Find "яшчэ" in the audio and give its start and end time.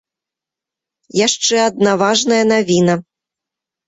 1.27-1.55